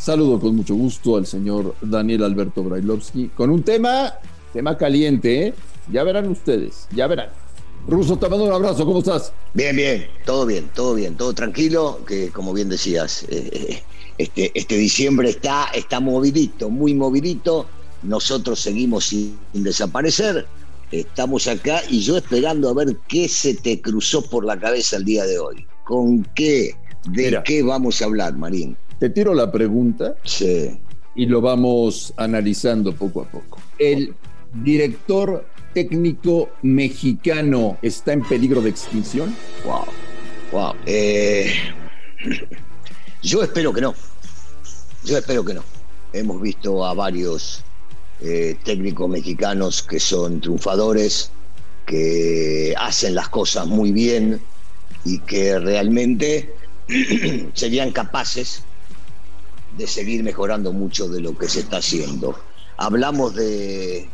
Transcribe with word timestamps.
Saludo 0.00 0.38
con 0.38 0.54
mucho 0.54 0.74
gusto 0.74 1.16
al 1.16 1.26
señor 1.26 1.74
Daniel 1.80 2.22
Alberto 2.24 2.62
Brailovsky 2.62 3.28
con 3.28 3.50
un 3.50 3.62
tema, 3.62 4.14
tema 4.52 4.76
caliente, 4.76 5.48
¿eh? 5.48 5.54
Ya 5.90 6.04
verán 6.04 6.28
ustedes, 6.28 6.86
ya 6.94 7.06
verán. 7.06 7.28
Ruso, 7.88 8.18
te 8.18 8.28
mando 8.28 8.44
un 8.44 8.52
abrazo, 8.52 8.84
¿cómo 8.84 8.98
estás? 8.98 9.32
Bien, 9.54 9.76
bien, 9.76 10.06
todo 10.24 10.44
bien, 10.44 10.68
todo 10.74 10.94
bien, 10.94 11.16
todo 11.16 11.32
tranquilo, 11.32 12.00
que 12.06 12.30
como 12.30 12.52
bien 12.52 12.68
decías, 12.68 13.24
eh, 13.24 13.48
eh, 13.52 13.82
este, 14.18 14.50
este 14.54 14.76
diciembre 14.76 15.30
está, 15.30 15.66
está 15.74 16.00
movidito, 16.00 16.68
muy 16.68 16.94
movidito, 16.94 17.66
nosotros 18.02 18.60
seguimos 18.60 19.06
sin 19.06 19.38
desaparecer, 19.52 20.46
estamos 20.90 21.46
acá 21.46 21.80
y 21.88 22.00
yo 22.00 22.16
esperando 22.16 22.68
a 22.68 22.74
ver 22.74 22.96
qué 23.08 23.28
se 23.28 23.54
te 23.54 23.80
cruzó 23.80 24.22
por 24.22 24.44
la 24.44 24.58
cabeza 24.58 24.96
el 24.96 25.04
día 25.04 25.24
de 25.24 25.38
hoy, 25.38 25.66
con 25.84 26.24
qué, 26.34 26.74
de 27.08 27.40
qué 27.44 27.62
vamos 27.62 28.02
a 28.02 28.06
hablar, 28.06 28.36
Marín. 28.36 28.76
Te 28.98 29.10
tiro 29.10 29.34
la 29.34 29.50
pregunta. 29.52 30.16
Sí. 30.24 30.78
Y 31.14 31.26
lo 31.26 31.40
vamos 31.40 32.12
analizando 32.16 32.94
poco 32.94 33.22
a 33.22 33.24
poco. 33.24 33.60
El 33.78 34.14
director 34.54 35.46
técnico 35.74 36.50
mexicano 36.62 37.78
está 37.82 38.12
en 38.12 38.22
peligro 38.22 38.62
de 38.62 38.70
extinción. 38.70 39.34
Wow. 39.64 39.84
Wow. 40.52 40.74
Eh, 40.86 41.52
yo 43.22 43.42
espero 43.42 43.72
que 43.72 43.80
no. 43.82 43.94
Yo 45.04 45.18
espero 45.18 45.44
que 45.44 45.54
no. 45.54 45.62
Hemos 46.12 46.40
visto 46.40 46.84
a 46.84 46.94
varios 46.94 47.62
eh, 48.20 48.56
técnicos 48.64 49.08
mexicanos 49.08 49.82
que 49.82 50.00
son 50.00 50.40
triunfadores, 50.40 51.30
que 51.84 52.74
hacen 52.78 53.14
las 53.14 53.28
cosas 53.28 53.66
muy 53.66 53.92
bien 53.92 54.40
y 55.04 55.18
que 55.20 55.58
realmente 55.58 56.54
serían 57.52 57.92
capaces 57.92 58.62
de 59.76 59.86
seguir 59.86 60.22
mejorando 60.22 60.72
mucho 60.72 61.08
de 61.08 61.20
lo 61.20 61.36
que 61.36 61.48
se 61.48 61.60
está 61.60 61.78
haciendo. 61.78 62.34
Hablamos 62.78 63.34
de, 63.34 64.08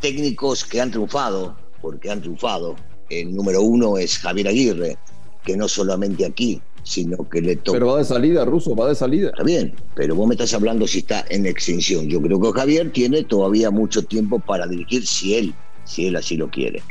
técnicos 0.00 0.64
que 0.64 0.80
han 0.80 0.90
triunfado, 0.90 1.56
porque 1.80 2.10
han 2.10 2.20
triunfado. 2.20 2.76
El 3.08 3.34
número 3.34 3.62
uno 3.62 3.98
es 3.98 4.18
Javier 4.18 4.48
Aguirre, 4.48 4.98
que 5.44 5.56
no 5.56 5.68
solamente 5.68 6.24
aquí, 6.24 6.60
sino 6.82 7.28
que 7.28 7.40
le 7.40 7.56
toca. 7.56 7.78
Pero 7.78 7.92
va 7.92 7.98
de 7.98 8.04
salida, 8.04 8.44
Ruso, 8.44 8.74
va 8.74 8.88
de 8.88 8.94
salida. 8.94 9.28
Está 9.30 9.42
bien, 9.42 9.74
pero 9.94 10.14
vos 10.14 10.26
me 10.26 10.34
estás 10.34 10.54
hablando 10.54 10.86
si 10.86 10.98
está 10.98 11.24
en 11.28 11.46
extinción. 11.46 12.08
Yo 12.08 12.20
creo 12.20 12.40
que 12.40 12.52
Javier 12.52 12.90
tiene 12.92 13.24
todavía 13.24 13.70
mucho 13.70 14.02
tiempo 14.02 14.38
para 14.38 14.66
dirigir 14.66 15.06
si 15.06 15.34
él, 15.34 15.54
si 15.84 16.06
él 16.06 16.16
así 16.16 16.36
lo 16.36 16.50
quiere. 16.50 16.82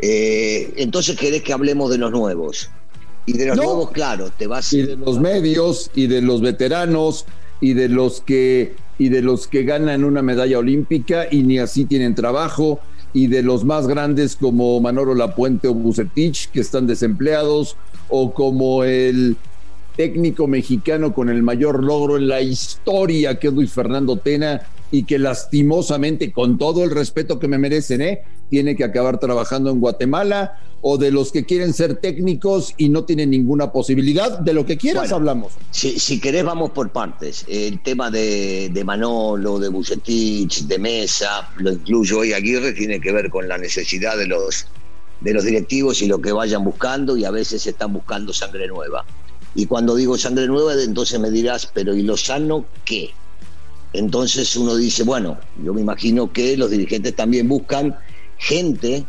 Eh, 0.00 0.74
entonces, 0.76 1.16
¿querés 1.16 1.42
que 1.42 1.52
hablemos 1.52 1.90
de 1.90 1.98
los 1.98 2.10
nuevos? 2.10 2.70
Y 3.26 3.32
de 3.32 3.46
los 3.46 3.56
nuevos, 3.56 3.90
claro, 3.90 4.30
te 4.30 4.46
vas. 4.46 4.72
Y 4.72 4.82
de 4.82 4.96
los 4.96 5.20
medios, 5.20 5.90
y 5.94 6.06
de 6.06 6.22
los 6.22 6.40
veteranos, 6.40 7.26
y 7.60 7.74
de 7.74 7.88
los 7.88 8.20
que 8.20 8.74
y 8.98 9.10
de 9.10 9.20
los 9.20 9.46
que 9.46 9.64
ganan 9.64 10.04
una 10.04 10.22
medalla 10.22 10.58
olímpica 10.58 11.26
y 11.30 11.42
ni 11.42 11.58
así 11.58 11.84
tienen 11.84 12.14
trabajo, 12.14 12.80
y 13.12 13.26
de 13.26 13.42
los 13.42 13.64
más 13.64 13.86
grandes 13.86 14.36
como 14.36 14.80
Manolo 14.80 15.14
Lapuente 15.14 15.68
o 15.68 15.74
Bucetich, 15.74 16.50
que 16.50 16.60
están 16.60 16.86
desempleados, 16.86 17.76
o 18.08 18.32
como 18.32 18.84
el 18.84 19.36
técnico 19.96 20.46
mexicano 20.46 21.12
con 21.14 21.28
el 21.28 21.42
mayor 21.42 21.82
logro 21.82 22.16
en 22.16 22.28
la 22.28 22.40
historia, 22.40 23.38
que 23.38 23.48
es 23.48 23.52
Luis 23.52 23.72
Fernando 23.72 24.16
Tena, 24.16 24.62
y 24.90 25.04
que 25.04 25.18
lastimosamente, 25.18 26.32
con 26.32 26.58
todo 26.58 26.84
el 26.84 26.90
respeto 26.90 27.38
que 27.38 27.48
me 27.48 27.58
merecen, 27.58 28.00
¿eh? 28.00 28.22
Tiene 28.50 28.76
que 28.76 28.84
acabar 28.84 29.18
trabajando 29.18 29.70
en 29.70 29.80
Guatemala, 29.80 30.60
o 30.82 30.98
de 30.98 31.10
los 31.10 31.32
que 31.32 31.44
quieren 31.44 31.72
ser 31.72 31.96
técnicos 31.96 32.72
y 32.76 32.88
no 32.88 33.04
tienen 33.04 33.30
ninguna 33.30 33.72
posibilidad, 33.72 34.38
de 34.38 34.52
lo 34.52 34.64
que 34.64 34.76
quieras 34.76 35.10
hablamos. 35.10 35.54
Si, 35.70 35.98
si 35.98 36.20
querés, 36.20 36.44
vamos 36.44 36.70
por 36.70 36.90
partes. 36.90 37.44
El 37.48 37.82
tema 37.82 38.10
de, 38.10 38.70
de 38.72 38.84
Manolo, 38.84 39.58
de 39.58 39.68
Bucetich, 39.68 40.66
de 40.66 40.78
Mesa, 40.78 41.50
lo 41.56 41.72
incluyo 41.72 42.20
hoy 42.20 42.34
Aguirre, 42.34 42.72
tiene 42.72 43.00
que 43.00 43.10
ver 43.10 43.30
con 43.30 43.48
la 43.48 43.58
necesidad 43.58 44.16
de 44.16 44.28
los, 44.28 44.66
de 45.22 45.34
los 45.34 45.44
directivos 45.44 46.02
y 46.02 46.06
lo 46.06 46.20
que 46.20 46.30
vayan 46.30 46.62
buscando, 46.62 47.16
y 47.16 47.24
a 47.24 47.32
veces 47.32 47.66
están 47.66 47.92
buscando 47.92 48.32
sangre 48.32 48.68
nueva. 48.68 49.04
Y 49.56 49.66
cuando 49.66 49.96
digo 49.96 50.16
sangre 50.16 50.46
nueva, 50.46 50.74
entonces 50.80 51.18
me 51.18 51.30
dirás, 51.30 51.68
pero 51.72 51.96
¿y 51.96 52.02
lo 52.02 52.16
sano 52.16 52.66
qué? 52.84 53.10
Entonces 53.92 54.54
uno 54.56 54.76
dice, 54.76 55.02
bueno, 55.02 55.38
yo 55.64 55.72
me 55.72 55.80
imagino 55.80 56.30
que 56.32 56.56
los 56.56 56.70
dirigentes 56.70 57.16
también 57.16 57.48
buscan 57.48 57.96
gente, 58.38 59.04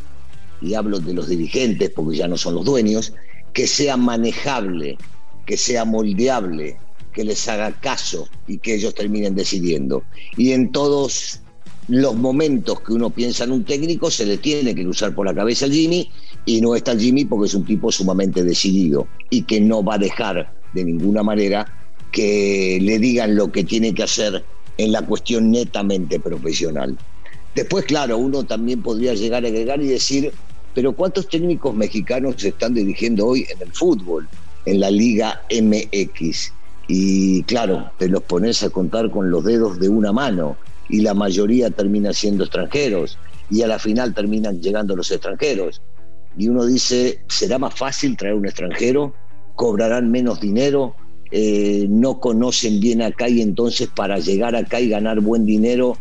y 0.61 0.73
hablo 0.73 0.99
de 0.99 1.13
los 1.13 1.27
dirigentes 1.29 1.91
porque 1.95 2.17
ya 2.17 2.27
no 2.27 2.37
son 2.37 2.55
los 2.55 2.65
dueños, 2.65 3.13
que 3.53 3.67
sea 3.67 3.97
manejable, 3.97 4.97
que 5.45 5.57
sea 5.57 5.85
moldeable, 5.85 6.77
que 7.13 7.23
les 7.23 7.47
haga 7.47 7.71
caso 7.79 8.27
y 8.47 8.59
que 8.59 8.75
ellos 8.75 8.93
terminen 8.93 9.35
decidiendo. 9.35 10.03
Y 10.35 10.51
en 10.51 10.71
todos 10.71 11.41
los 11.87 12.15
momentos 12.15 12.81
que 12.81 12.93
uno 12.93 13.09
piensa 13.09 13.45
en 13.45 13.51
un 13.51 13.63
técnico 13.63 14.11
se 14.11 14.25
le 14.25 14.37
tiene 14.37 14.75
que 14.75 14.85
usar 14.85 15.15
por 15.15 15.25
la 15.25 15.33
cabeza 15.33 15.65
al 15.65 15.71
Jimmy 15.71 16.11
y 16.45 16.61
no 16.61 16.75
está 16.75 16.91
el 16.91 16.99
Jimmy 16.99 17.25
porque 17.25 17.47
es 17.47 17.55
un 17.55 17.65
tipo 17.65 17.91
sumamente 17.91 18.43
decidido 18.43 19.07
y 19.29 19.43
que 19.43 19.61
no 19.61 19.83
va 19.83 19.95
a 19.95 19.99
dejar 19.99 20.53
de 20.73 20.83
ninguna 20.83 21.23
manera 21.23 21.65
que 22.11 22.77
le 22.81 22.99
digan 22.99 23.35
lo 23.35 23.51
que 23.51 23.63
tiene 23.63 23.93
que 23.93 24.03
hacer 24.03 24.43
en 24.77 24.91
la 24.91 25.01
cuestión 25.01 25.49
netamente 25.49 26.19
profesional. 26.19 26.97
Después, 27.57 27.85
claro, 27.85 28.19
uno 28.19 28.43
también 28.43 28.83
podría 28.83 29.15
llegar 29.15 29.43
a 29.43 29.47
agregar 29.47 29.81
y 29.81 29.87
decir, 29.87 30.31
pero 30.75 30.93
¿cuántos 30.93 31.27
técnicos 31.27 31.73
mexicanos 31.73 32.35
se 32.37 32.49
están 32.49 32.75
dirigiendo 32.75 33.25
hoy 33.25 33.47
en 33.49 33.59
el 33.63 33.73
fútbol, 33.73 34.29
en 34.67 34.79
la 34.79 34.91
Liga 34.91 35.41
MX? 35.49 36.53
Y 36.87 37.41
claro, 37.45 37.89
te 37.97 38.09
los 38.09 38.21
pones 38.21 38.61
a 38.61 38.69
contar 38.69 39.09
con 39.09 39.31
los 39.31 39.43
dedos 39.43 39.79
de 39.79 39.89
una 39.89 40.13
mano 40.13 40.55
y 40.87 41.01
la 41.01 41.15
mayoría 41.15 41.71
termina 41.71 42.13
siendo 42.13 42.43
extranjeros 42.43 43.17
y 43.49 43.63
a 43.63 43.67
la 43.67 43.79
final 43.79 44.13
terminan 44.13 44.61
llegando 44.61 44.95
los 44.95 45.09
extranjeros. 45.09 45.81
Y 46.37 46.49
uno 46.49 46.63
dice, 46.63 47.21
¿será 47.27 47.57
más 47.57 47.73
fácil 47.73 48.15
traer 48.15 48.35
un 48.35 48.45
extranjero? 48.45 49.15
¿Cobrarán 49.55 50.11
menos 50.11 50.39
dinero? 50.39 50.93
Eh, 51.31 51.87
no 51.89 52.19
conocen 52.19 52.79
bien 52.79 53.01
acá 53.01 53.27
y 53.27 53.41
entonces 53.41 53.89
para 53.89 54.19
llegar 54.19 54.55
acá 54.55 54.79
y 54.79 54.89
ganar 54.89 55.21
buen 55.21 55.43
dinero 55.43 55.97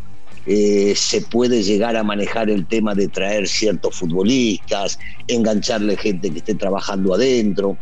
eh, 0.49 0.93
se 0.95 1.19
puede 1.19 1.61
llegar 1.61 1.97
a 1.97 2.03
manejar 2.03 2.49
el 2.49 2.65
tema 2.65 2.95
de 2.95 3.09
traer 3.09 3.49
ciertos 3.49 3.95
futbolistas, 3.95 4.97
engancharle 5.27 5.97
gente 5.97 6.31
que 6.31 6.39
esté 6.39 6.55
trabajando 6.55 7.13
adentro. 7.13 7.77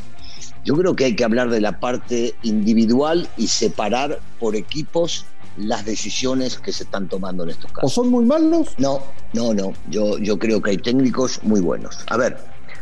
Yo 0.63 0.75
creo 0.75 0.95
que 0.95 1.05
hay 1.05 1.15
que 1.15 1.23
hablar 1.23 1.51
de 1.51 1.61
la 1.61 1.79
parte 1.79 2.33
individual 2.41 3.29
y 3.37 3.47
separar 3.47 4.19
por 4.39 4.55
equipos 4.55 5.25
las 5.57 5.85
decisiones 5.85 6.57
que 6.57 6.71
se 6.71 6.85
están 6.85 7.07
tomando 7.07 7.43
en 7.43 7.51
estos 7.51 7.71
casos. 7.71 7.91
¿O 7.91 7.93
son 7.93 8.09
muy 8.09 8.25
malos? 8.25 8.69
No, 8.79 9.03
no, 9.33 9.53
no. 9.53 9.73
Yo, 9.91 10.17
yo 10.17 10.39
creo 10.39 10.59
que 10.59 10.71
hay 10.71 10.77
técnicos 10.77 11.39
muy 11.43 11.61
buenos. 11.61 11.99
A 12.07 12.17
ver, 12.17 12.35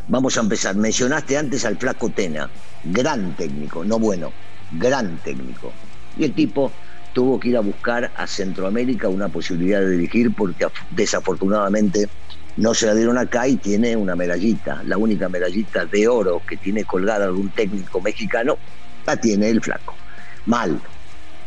vamos 0.07 0.37
a 0.37 0.39
empezar. 0.39 0.77
Mencionaste 0.77 1.37
antes 1.37 1.65
al 1.65 1.77
Flaco 1.77 2.09
Tena, 2.09 2.49
gran 2.85 3.35
técnico, 3.35 3.83
no 3.83 3.99
bueno, 3.99 4.31
gran 4.79 5.17
técnico. 5.17 5.73
Y 6.17 6.23
el 6.23 6.33
tipo 6.33 6.71
tuvo 7.13 7.39
que 7.39 7.49
ir 7.49 7.57
a 7.57 7.61
buscar 7.61 8.11
a 8.15 8.27
Centroamérica 8.27 9.07
una 9.07 9.29
posibilidad 9.29 9.79
de 9.79 9.91
dirigir 9.91 10.33
porque 10.35 10.67
desafortunadamente 10.89 12.09
no 12.57 12.73
se 12.73 12.85
la 12.87 12.95
dieron 12.95 13.17
acá 13.17 13.47
y 13.47 13.57
tiene 13.57 13.95
una 13.95 14.15
medallita, 14.15 14.83
la 14.83 14.97
única 14.97 15.29
medallita 15.29 15.85
de 15.85 16.07
oro 16.07 16.43
que 16.45 16.57
tiene 16.57 16.83
colgada 16.83 17.25
algún 17.25 17.51
técnico 17.51 18.01
mexicano, 18.01 18.57
la 19.05 19.15
tiene 19.17 19.49
el 19.49 19.61
flaco. 19.61 19.97
Mal. 20.45 20.81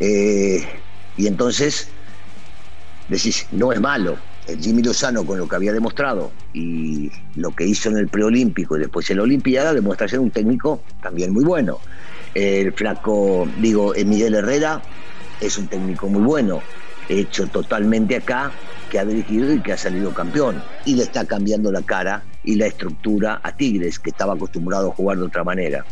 Eh, 0.00 0.64
y 1.17 1.26
entonces 1.26 1.93
decís, 3.08 3.46
no 3.52 3.73
es 3.73 3.81
malo. 3.81 4.19
Jimmy 4.61 4.82
Lozano 4.82 5.26
con 5.26 5.38
lo 5.38 5.49
que 5.49 5.56
había 5.56 5.73
demostrado 5.73 6.32
y 6.52 7.11
lo 7.35 7.50
que 7.52 7.67
hizo 7.67 7.88
en 7.88 7.99
el 7.99 8.08
preolímpico 8.08 8.76
y 8.76 8.81
después 8.81 9.11
en 9.11 9.17
la 9.17 9.25
Olimpiada 9.25 9.75
demuestra 9.75 10.06
ser 10.06 10.20
un 10.20 10.31
técnico 10.31 10.82
también 11.02 11.32
muy 11.32 11.44
bueno. 11.44 11.81
El 12.35 12.73
flaco, 12.73 13.49
digo, 13.58 13.93
Miguel 14.05 14.35
Herrera 14.35 14.82
es 15.41 15.59
un 15.59 15.69
técnico 15.69 16.09
muy 16.09 16.23
bueno, 16.23 16.62
hecho 17.09 17.47
totalmente 17.49 18.17
acá, 18.17 18.53
que 18.91 18.99
ha 18.99 19.05
dirigido 19.05 19.53
y 19.53 19.61
que 19.61 19.73
ha 19.73 19.77
salido 19.77 20.15
campeón. 20.15 20.62
Y 20.85 20.94
le 20.94 21.03
está 21.05 21.25
cambiando 21.27 21.73
la 21.73 21.83
cara 21.83 22.25
y 22.44 22.56
la 22.56 22.67
estructura 22.67 23.41
a 23.43 23.56
Tigres, 23.56 23.99
que 23.99 24.11
estaba 24.11 24.35
acostumbrado 24.35 24.91
a 24.91 24.94
jugar 24.94 25.19
de 25.19 25.25
otra 25.25 25.44
manera. 25.44 25.85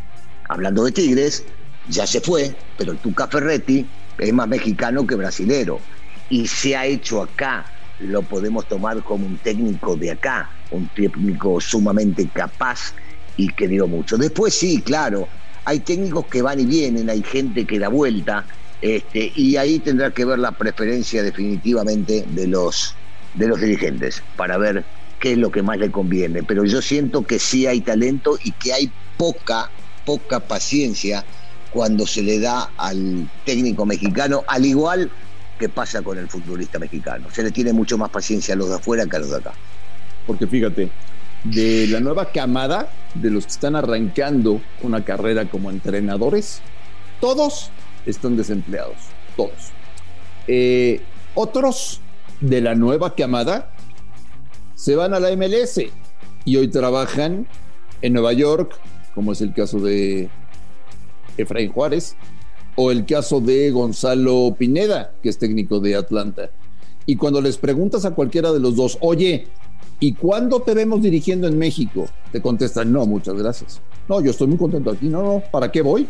Hablando 0.49 0.85
de 0.85 0.93
Tigres, 0.93 1.45
ya 1.89 2.07
se 2.07 2.21
fue, 2.21 2.55
pero 2.77 2.93
el 2.93 2.99
Tuca 2.99 3.27
Ferretti 3.27 3.87
es 4.19 4.33
más 4.33 4.49
mexicano 4.49 5.07
que 5.07 5.17
brasilero. 5.17 5.81
y 6.31 6.47
se 6.47 6.75
ha 6.75 6.87
hecho 6.87 7.23
acá, 7.23 7.67
lo 7.99 8.23
podemos 8.23 8.67
tomar 8.67 9.03
como 9.03 9.27
un 9.27 9.37
técnico 9.39 9.95
de 9.97 10.13
acá, 10.13 10.51
un 10.71 10.89
técnico 10.89 11.61
sumamente 11.61 12.29
capaz 12.29 12.95
y 13.37 13.49
que 13.49 13.69
dio 13.69 13.87
mucho. 13.87 14.17
Después 14.17 14.55
sí, 14.55 14.81
claro, 14.81 15.29
hay 15.65 15.81
técnicos 15.81 16.27
que 16.27 16.43
van 16.43 16.61
y 16.61 16.67
vienen, 16.67 17.11
hay 17.11 17.23
gente 17.23 17.67
que 17.67 17.79
da 17.79 17.89
vuelta, 17.89 18.47
este, 18.83 19.33
y 19.35 19.57
ahí 19.57 19.79
tendrá 19.79 20.11
que 20.11 20.25
ver 20.25 20.39
la 20.39 20.53
preferencia 20.53 21.23
definitivamente 21.23 22.25
de 22.29 22.47
los, 22.47 22.95
de 23.35 23.49
los 23.49 23.61
dirigentes 23.61 24.23
para 24.37 24.59
ver 24.59 24.85
qué 25.21 25.33
es 25.33 25.39
lo 25.39 25.51
que 25.51 25.63
más 25.63 25.79
le 25.79 25.91
conviene. 25.91 26.43
Pero 26.43 26.65
yo 26.65 26.83
siento 26.83 27.23
que 27.23 27.39
sí 27.39 27.67
hay 27.67 27.81
talento 27.81 28.39
y 28.43 28.53
que 28.53 28.73
hay 28.73 28.91
poca, 29.17 29.71
poca 30.05 30.41
paciencia 30.41 31.25
cuando 31.71 32.07
se 32.07 32.23
le 32.23 32.39
da 32.39 32.71
al 32.77 33.29
técnico 33.45 33.85
mexicano, 33.87 34.45
al 34.47 34.65
igual 34.65 35.11
que 35.59 35.69
pasa 35.69 36.03
con 36.03 36.19
el 36.19 36.29
futbolista 36.29 36.79
mexicano. 36.79 37.29
Se 37.33 37.43
le 37.43 37.51
tiene 37.51 37.73
mucho 37.73 37.97
más 37.97 38.11
paciencia 38.11 38.55
a 38.55 38.57
los 38.57 38.69
de 38.69 38.77
afuera 38.77 39.07
que 39.07 39.17
a 39.17 39.19
los 39.21 39.31
de 39.31 39.37
acá. 39.37 39.53
Porque 40.27 40.47
fíjate, 40.47 40.91
de 41.45 41.87
la 41.89 42.01
nueva 42.01 42.31
camada 42.31 42.91
de 43.15 43.31
los 43.31 43.47
que 43.47 43.53
están 43.53 43.77
arrancando 43.77 44.61
una 44.83 45.05
carrera 45.05 45.47
como 45.47 45.71
entrenadores, 45.71 46.61
todos 47.21 47.71
están 48.07 48.37
desempleados, 48.37 48.97
todos. 49.37 49.73
Eh, 50.47 51.01
otros 51.35 52.01
de 52.41 52.61
la 52.61 52.75
nueva 52.75 53.15
camada 53.15 53.71
se 54.75 54.97
van 54.97 55.15
a 55.15 55.21
la 55.21 55.35
MLS 55.37 55.81
y 56.45 56.57
hoy 56.57 56.69
trabajan 56.69 57.47
en 58.03 58.13
Nueva 58.13 58.33
York, 58.33 58.79
como 59.15 59.33
es 59.33 59.41
el 59.41 59.55
caso 59.55 59.81
de 59.81 60.29
Efraín 61.37 61.73
Juárez, 61.73 62.17
o 62.77 62.91
el 62.91 63.07
caso 63.07 63.41
de 63.41 63.71
Gonzalo 63.71 64.55
Pineda, 64.59 65.13
que 65.23 65.29
es 65.29 65.39
técnico 65.39 65.81
de 65.81 65.97
Atlanta. 65.97 66.51
Y 67.07 67.17
cuando 67.17 67.41
les 67.41 67.57
preguntas 67.57 68.05
a 68.05 68.13
cualquiera 68.13 68.53
de 68.53 68.61
los 68.61 68.77
dos, 68.77 68.99
oye, 69.01 69.47
¿y 70.01 70.15
cuándo 70.15 70.61
te 70.61 70.75
vemos 70.75 71.03
dirigiendo 71.03 71.47
en 71.47 71.59
México? 71.59 72.07
Te 72.33 72.43
contestan, 72.43 72.93
no, 72.93 73.07
muchas 73.07 73.35
gracias. 73.35 73.81
No, 74.09 74.21
yo 74.21 74.31
estoy 74.31 74.49
muy 74.49 74.59
contento 74.59 74.91
aquí, 74.91 75.09
no, 75.09 75.23
no, 75.23 75.43
¿para 75.51 75.71
qué 75.71 75.83
voy? 75.83 76.07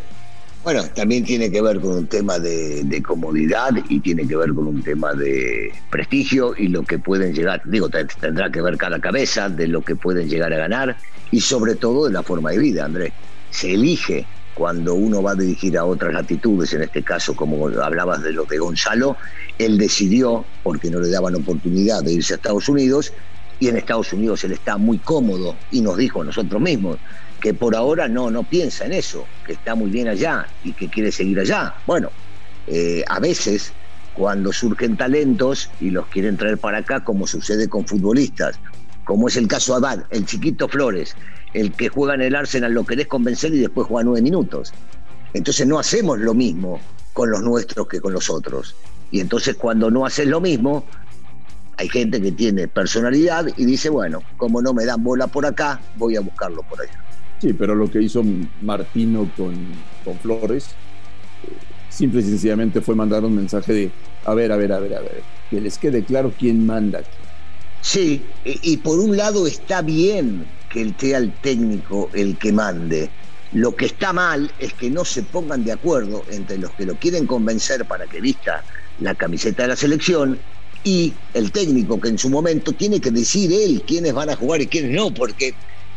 Bueno, 0.65 0.83
también 0.95 1.23
tiene 1.23 1.51
que 1.51 1.61
ver 1.61 1.79
con 1.79 1.91
un 1.91 2.07
tema 2.07 2.39
de, 2.39 3.03
comodidad 3.05 3.69
y 3.87 3.99
tiene 3.99 4.27
que 4.27 4.35
ver 4.35 4.51
con 4.51 4.65
un 4.65 4.81
tema 4.81 5.13
de 5.13 5.71
prestigio 5.91 6.55
y 6.57 6.69
lo 6.69 6.81
que 6.81 6.97
pueden 6.97 7.35
llegar, 7.35 7.61
digo, 7.65 7.87
tendrá 7.87 8.49
que 8.49 8.63
ver 8.63 8.75
cada 8.75 8.99
cabeza 8.99 9.47
de 9.47 9.67
lo 9.67 9.83
que 9.83 9.95
pueden 9.95 10.27
llegar 10.27 10.51
a 10.53 10.57
ganar 10.57 10.97
y 11.29 11.39
sobre 11.39 11.75
todo 11.75 12.07
de 12.07 12.13
la 12.13 12.23
forma 12.23 12.49
de 12.49 12.57
vida, 12.57 12.83
Andrés. 12.83 13.13
Se 13.51 13.75
elige 13.75 14.25
cuando 14.55 14.95
uno 14.95 15.21
va 15.21 15.33
a 15.33 15.35
dirigir 15.35 15.77
a 15.77 15.85
otras 15.85 16.11
latitudes, 16.11 16.73
en 16.73 16.81
este 16.81 17.03
caso, 17.03 17.35
como 17.35 17.67
hablabas 17.67 18.23
de 18.23 18.33
lo 18.33 18.45
de 18.45 18.57
Gonzalo, 18.57 19.17
él 19.59 19.77
decidió, 19.77 20.45
porque 20.63 20.89
no 20.89 20.99
le 20.99 21.11
daban 21.11 21.35
oportunidad 21.35 22.01
de 22.01 22.13
irse 22.13 22.33
a 22.33 22.37
Estados 22.37 22.67
Unidos, 22.67 23.13
y 23.59 23.67
en 23.67 23.77
Estados 23.77 24.11
Unidos 24.13 24.43
él 24.43 24.53
está 24.53 24.77
muy 24.77 24.97
cómodo 24.97 25.55
y 25.71 25.81
nos 25.81 25.95
dijo 25.97 26.23
a 26.23 26.25
nosotros 26.25 26.59
mismos, 26.59 26.97
que 27.45 27.53
por 27.53 27.75
ahora 27.75 28.07
no, 28.07 28.31
no 28.31 28.41
piensa 28.41 28.85
en 28.85 28.93
eso, 28.93 29.27
que 29.45 29.53
está 29.53 29.75
muy 29.75 29.91
bien 29.91 30.07
allá 30.07 30.47
y 30.63 30.73
que 30.73 30.89
quiere 30.89 31.11
seguir 31.11 31.39
allá. 31.39 31.75
Bueno, 31.85 32.09
eh, 32.65 33.03
a 33.07 33.19
veces 33.19 33.71
cuando 34.15 34.51
surgen 34.51 34.97
talentos 34.97 35.69
y 35.79 35.91
los 35.91 36.07
quieren 36.07 36.37
traer 36.37 36.57
para 36.57 36.79
acá, 36.79 37.03
como 37.03 37.27
sucede 37.27 37.69
con 37.69 37.85
futbolistas, 37.85 38.59
como 39.03 39.27
es 39.27 39.37
el 39.37 39.47
caso 39.47 39.75
Abad, 39.75 40.05
el 40.09 40.25
chiquito 40.25 40.67
Flores, 40.67 41.15
el 41.53 41.71
que 41.71 41.87
juega 41.87 42.15
en 42.15 42.21
el 42.21 42.35
Arsenal 42.35 42.73
lo 42.73 42.83
querés 42.83 43.05
convencer 43.05 43.53
y 43.53 43.59
después 43.59 43.85
juega 43.89 44.05
nueve 44.05 44.23
minutos. 44.23 44.73
Entonces 45.35 45.67
no 45.67 45.77
hacemos 45.77 46.17
lo 46.17 46.33
mismo 46.33 46.79
con 47.13 47.29
los 47.29 47.43
nuestros 47.43 47.87
que 47.87 48.01
con 48.01 48.13
los 48.13 48.27
otros. 48.27 48.75
Y 49.11 49.19
entonces 49.19 49.55
cuando 49.55 49.91
no 49.91 50.03
haces 50.03 50.25
lo 50.25 50.41
mismo, 50.41 50.83
hay 51.77 51.89
gente 51.89 52.19
que 52.19 52.31
tiene 52.31 52.67
personalidad 52.67 53.45
y 53.55 53.65
dice, 53.65 53.89
bueno, 53.89 54.23
como 54.37 54.63
no 54.63 54.73
me 54.73 54.83
dan 54.83 55.03
bola 55.03 55.27
por 55.27 55.45
acá, 55.45 55.79
voy 55.95 56.15
a 56.15 56.21
buscarlo 56.21 56.63
por 56.63 56.81
allá. 56.81 57.04
Sí, 57.41 57.53
pero 57.53 57.75
lo 57.75 57.89
que 57.89 58.01
hizo 58.01 58.23
Martino 58.61 59.29
con, 59.35 59.55
con 60.03 60.17
Flores, 60.19 60.67
eh, 61.43 61.51
simple 61.89 62.21
y 62.21 62.23
sencillamente 62.23 62.81
fue 62.81 62.95
mandar 62.95 63.23
un 63.23 63.35
mensaje 63.35 63.73
de, 63.73 63.91
a 64.25 64.33
ver, 64.33 64.51
a 64.51 64.57
ver, 64.57 64.71
a 64.71 64.79
ver, 64.79 64.95
a 64.95 65.01
ver, 65.01 65.21
que 65.49 65.61
les 65.61 65.77
quede 65.77 66.03
claro 66.03 66.33
quién 66.37 66.65
manda 66.65 66.99
aquí. 66.99 67.09
Sí, 67.81 68.23
y, 68.43 68.77
por 68.77 68.99
un 68.99 69.15
lado 69.15 69.45
está 69.45 69.83
bien 69.83 70.43
que 70.69 70.91
sea 70.97 71.19
el 71.19 71.31
técnico 71.33 72.09
el 72.13 72.35
que 72.35 72.51
mande. 72.51 73.11
Lo 73.53 73.75
que 73.75 73.85
está 73.85 74.11
mal 74.11 74.51
es 74.57 74.73
que 74.73 74.89
no 74.89 75.05
se 75.05 75.21
pongan 75.21 75.63
de 75.63 75.73
acuerdo 75.73 76.25
entre 76.31 76.57
los 76.57 76.71
que 76.71 76.87
lo 76.87 76.95
quieren 76.95 77.27
convencer 77.27 77.85
para 77.85 78.07
que 78.07 78.19
vista 78.19 78.63
la 78.99 79.13
camiseta 79.13 79.63
de 79.63 79.69
la 79.69 79.75
selección 79.75 80.39
y 80.83 81.13
el 81.35 81.51
técnico 81.51 82.01
que 82.01 82.09
en 82.09 82.17
su 82.17 82.27
momento 82.29 82.73
tiene 82.73 82.99
que 82.99 83.11
decir 83.11 83.53
él 83.53 83.83
quiénes 83.85 84.13
van 84.13 84.31
a 84.31 84.35
jugar 84.35 84.61
y 84.61 84.67
quiénes 84.67 84.91
no, 84.91 85.13
porque 85.13 85.53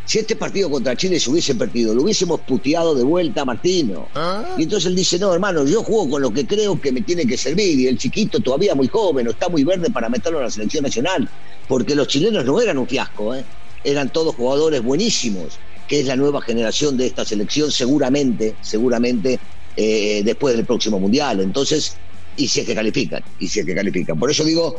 si 0.08 0.20
este 0.20 0.37
partido 0.37 0.70
contra 0.70 0.96
Chile 0.96 1.20
se 1.20 1.28
hubiese 1.28 1.55
perdido, 1.55 1.94
lo 1.94 2.02
hubiésemos 2.02 2.40
puteado 2.40 2.94
de 2.94 3.05
vuelta 3.05 3.43
a 3.43 3.44
Martino. 3.44 4.08
Ah. 4.14 4.55
Y 4.56 4.62
entonces 4.62 4.88
él 4.88 4.96
dice, 4.96 5.19
no, 5.19 5.34
hermano, 5.34 5.66
yo 5.66 5.82
juego 5.82 6.08
con 6.08 6.22
lo 6.22 6.31
que 6.32 6.46
creo 6.46 6.81
que 6.81 6.90
me 6.90 7.02
tiene 7.02 7.26
que 7.26 7.37
servir. 7.37 7.78
Y 7.78 7.88
el 7.88 7.99
chiquito 7.99 8.40
todavía 8.40 8.75
muy 8.75 8.88
joven, 8.88 9.28
o 9.28 9.32
está 9.32 9.50
muy 9.50 9.64
verde 9.64 9.90
para 9.90 10.08
meterlo 10.08 10.38
en 10.38 10.44
la 10.44 10.50
selección 10.50 10.84
nacional. 10.84 11.28
Porque 11.69 11.94
los 11.94 12.08
chilenos 12.08 12.46
no 12.46 12.58
eran 12.58 12.78
un 12.78 12.87
fiasco, 12.87 13.34
¿eh? 13.34 13.44
eran 13.84 14.10
todos 14.10 14.34
jugadores 14.34 14.82
buenísimos, 14.82 15.58
que 15.87 16.00
es 16.00 16.06
la 16.06 16.16
nueva 16.16 16.40
generación 16.40 16.96
de 16.96 17.04
esta 17.04 17.26
selección 17.26 17.70
seguramente, 17.70 18.54
seguramente 18.62 19.38
eh, 19.76 20.22
después 20.25 20.56
del 20.56 20.64
próximo 20.64 20.99
Mundial. 20.99 21.40
Entonces, 21.40 21.96
y 22.38 22.49
si 22.49 22.61
es 22.61 22.66
que 22.66 22.75
califican, 22.75 23.22
y 23.40 23.46
si 23.46 23.61
es 23.61 23.66
que 23.66 23.75
califican. 23.75 24.19
Por 24.19 24.31
eso 24.31 24.43
digo, 24.43 24.75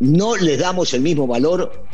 no 0.00 0.34
les 0.36 0.58
damos 0.58 0.94
el 0.94 1.02
mismo 1.02 1.26
valor 1.26 1.84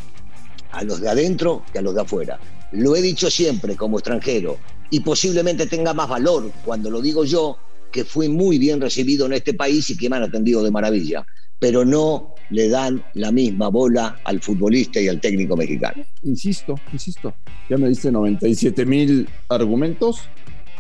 a 0.72 0.84
los 0.84 1.00
de 1.00 1.08
adentro 1.08 1.62
que 1.72 1.78
a 1.78 1.82
los 1.82 1.94
de 1.94 2.02
afuera. 2.02 2.38
Lo 2.72 2.94
he 2.94 3.02
dicho 3.02 3.30
siempre 3.30 3.76
como 3.76 3.98
extranjero 3.98 4.58
y 4.90 5.00
posiblemente 5.00 5.66
tenga 5.66 5.94
más 5.94 6.08
valor 6.08 6.50
cuando 6.64 6.90
lo 6.90 7.00
digo 7.00 7.24
yo, 7.24 7.58
que 7.90 8.04
fui 8.04 8.28
muy 8.28 8.58
bien 8.58 8.80
recibido 8.80 9.26
en 9.26 9.32
este 9.32 9.54
país 9.54 9.90
y 9.90 9.96
que 9.96 10.08
me 10.08 10.16
han 10.16 10.22
atendido 10.22 10.62
de 10.62 10.70
maravilla, 10.70 11.26
pero 11.58 11.84
no 11.84 12.34
le 12.50 12.68
dan 12.68 13.02
la 13.14 13.32
misma 13.32 13.68
bola 13.68 14.20
al 14.24 14.40
futbolista 14.40 15.00
y 15.00 15.08
al 15.08 15.20
técnico 15.20 15.56
mexicano. 15.56 16.04
Insisto, 16.22 16.74
insisto, 16.92 17.34
ya 17.68 17.76
me 17.76 17.88
diste 17.88 18.10
97 18.10 18.86
mil 18.86 19.28
argumentos 19.48 20.20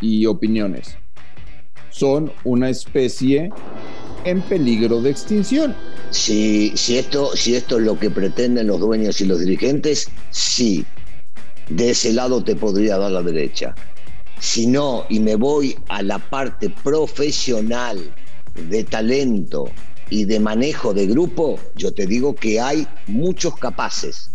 y 0.00 0.26
opiniones. 0.26 0.96
Son 1.90 2.32
una 2.44 2.70
especie 2.70 3.50
en 4.24 4.40
peligro 4.42 5.00
de 5.00 5.10
extinción. 5.10 5.74
Si, 6.10 6.72
si, 6.76 6.98
esto, 6.98 7.36
si 7.36 7.54
esto 7.54 7.78
es 7.78 7.84
lo 7.84 7.98
que 7.98 8.10
pretenden 8.10 8.66
los 8.66 8.80
dueños 8.80 9.20
y 9.20 9.26
los 9.26 9.40
dirigentes, 9.40 10.08
sí. 10.30 10.84
De 11.68 11.90
ese 11.90 12.12
lado 12.12 12.42
te 12.42 12.56
podría 12.56 12.98
dar 12.98 13.12
la 13.12 13.22
derecha. 13.22 13.74
Si 14.40 14.66
no, 14.66 15.04
y 15.08 15.20
me 15.20 15.36
voy 15.36 15.76
a 15.88 16.02
la 16.02 16.18
parte 16.18 16.70
profesional 16.82 18.12
de 18.54 18.84
talento 18.84 19.70
y 20.08 20.24
de 20.24 20.40
manejo 20.40 20.92
de 20.92 21.06
grupo, 21.06 21.58
yo 21.76 21.92
te 21.92 22.06
digo 22.06 22.34
que 22.34 22.60
hay 22.60 22.86
muchos 23.06 23.56
capaces. 23.56 24.30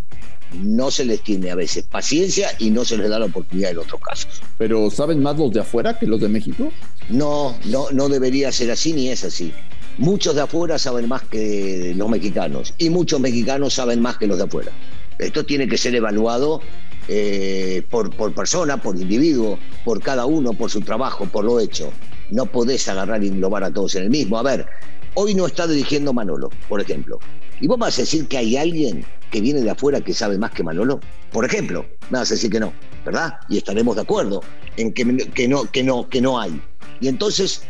No 0.54 0.92
se 0.92 1.04
les 1.04 1.22
tiene 1.22 1.51
a 1.51 1.56
veces 1.56 1.86
paciencia 1.86 2.50
y 2.60 2.70
no 2.70 2.86
se 2.86 2.98
les 2.98 3.10
da 3.10 3.20
la 3.20 3.25
oportunidad 3.25 3.72
en 3.72 3.80
otros 3.80 4.00
casos. 4.00 4.42
¿Pero 4.58 4.89
saben 4.89 5.22
más 5.22 5.38
los 5.38 5.51
de 5.51 5.60
afuera 5.60 5.98
que 6.00 6.06
los 6.06 6.22
de 6.22 6.30
México? 6.30 6.72
No, 7.10 7.58
no, 7.65 7.89
no 7.92 8.08
debería 8.08 8.51
ser 8.51 8.72
así 8.72 8.94
ni 8.94 9.10
es 9.10 9.24
así. 9.25 9.51
Muchos 9.98 10.36
de 10.36 10.42
afuera 10.42 10.78
saben 10.78 11.08
más 11.08 11.24
que 11.24 11.94
los 11.96 12.10
mexicanos 12.10 12.74
y 12.78 12.90
muchos 12.90 13.20
mexicanos 13.20 13.74
saben 13.74 14.02
más 14.02 14.18
que 14.18 14.28
los 14.28 14.38
de 14.38 14.44
afuera. 14.44 14.72
Esto 15.18 15.46
tiene 15.46 15.68
que 15.70 15.78
ser 15.78 15.96
evaluado 15.96 16.60
eh, 17.08 17.82
por, 17.90 18.34
persona, 18.34 18.82
por 18.82 18.98
individuo, 18.98 19.58
por 19.86 20.02
cada 20.02 20.25
uno, 20.25 20.52
por 20.52 20.70
su 20.70 20.82
trabajo, 20.82 21.25
por 21.25 21.46
lo 21.46 21.62
hecho. 21.62 21.92
No 22.30 22.46
podés 22.46 22.88
agarrar 22.90 23.24
y 23.24 23.28
englobar 23.28 23.64
a 23.64 23.72
todos 23.72 23.96
en 23.96 24.04
el 24.04 24.10
mismo. 24.10 24.38
A 24.38 24.44
ver, 24.44 24.66
hoy 25.14 25.34
no 25.34 25.46
está 25.46 25.66
dirigiendo 25.66 26.12
Manolo, 26.12 26.50
por 26.68 26.82
ejemplo. 26.82 27.20
¿Y 27.62 27.68
vos 27.68 27.78
vas 27.78 27.98
a 27.98 28.02
decir 28.02 28.28
que 28.28 28.38
hay 28.38 28.58
alguien 28.58 29.06
que 29.32 29.40
viene 29.40 29.62
de 29.62 29.70
afuera 29.70 30.02
que 30.02 30.14
sabe 30.14 30.38
más 30.38 30.52
que 30.52 30.64
Manolo? 30.64 31.00
Por 31.32 31.46
ejemplo, 31.46 31.86
me 32.10 32.20
vas 32.20 32.32
a 32.32 32.34
decir 32.34 32.52
que 32.52 32.60
no, 32.60 32.74
¿verdad? 33.06 33.36
Y 33.48 33.58
estaremos 33.58 33.96
de 33.96 34.02
acuerdo 34.02 34.42
en 34.75 34.92
que, 34.92 35.06
que, 35.34 35.48
no, 35.48 35.72
que, 35.72 35.84
no, 35.84 36.10
que 36.10 36.20
no 36.20 36.38
hay. 36.38 36.62
Y 37.00 37.08
entonces 37.08 37.62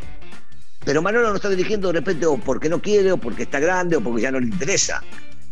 pero 0.85 1.01
Manolo 1.01 1.29
no 1.29 1.35
está 1.35 1.49
dirigiendo 1.49 1.87
de 1.87 1.93
repente 1.93 2.25
o 2.27 2.37
porque 2.37 2.69
no 2.69 2.81
quiere, 2.81 3.11
o 3.11 3.17
porque 3.17 3.43
está 3.43 3.59
grande, 3.59 3.97
o 3.97 4.01
porque 4.01 4.21
ya 4.21 4.31
no 4.31 4.39
le 4.39 4.45
interesa. 4.45 5.03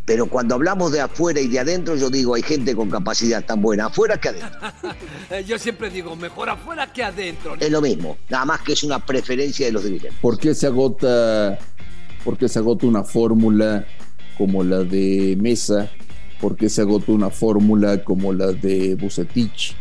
Pero 0.06 0.28
cuando 0.28 0.56
hablamos 0.56 0.92
de 0.92 1.00
afuera 1.00 1.40
y 1.40 1.48
de 1.48 1.60
adentro, 1.60 1.96
yo 1.96 2.10
digo, 2.10 2.36
hay 2.36 2.44
gente 2.44 2.75
con 2.75 2.90
capacidad 2.90 3.44
tan 3.44 3.62
buena 3.62 3.86
afuera 3.86 4.18
que 4.18 4.30
adentro. 4.30 4.60
yo 5.48 5.58
siempre 5.58 5.90
digo, 5.90 6.16
mejor 6.16 6.50
afuera 6.50 6.92
que 6.92 7.04
adentro. 7.04 7.56
Es 7.60 7.72
lo 7.72 7.82
mismo, 7.82 8.18
nada 8.30 8.46
más 8.46 8.62
que 8.62 8.74
es 8.74 8.84
una 8.84 9.04
preferencia 9.04 9.66
de 9.66 9.72
los 9.72 9.84
dirigentes. 9.86 10.20
¿Por 10.22 10.38
qué 10.38 10.54
se 10.54 10.68
agota, 10.68 11.58
por 12.24 12.38
qué 12.38 12.50
se 12.50 12.60
agota 12.60 12.86
una 12.86 13.04
fórmula 13.04 13.86
como 14.38 14.63
la 14.63 14.80
de 14.84 15.38
Mesa? 15.40 15.90
¿Por 16.42 16.58
qué 16.58 16.68
se 16.68 16.82
agota 16.82 17.13
una 17.13 17.30
fórmula 17.30 18.04
como 18.04 18.34
la 18.34 18.52
de 18.52 18.96
Bucetich? 18.96 19.74